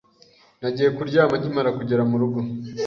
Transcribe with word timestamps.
Nagiye 0.61 0.89
kuryama 0.97 1.35
nkimara 1.39 1.69
kugera 1.77 2.01
murugo. 2.09 2.39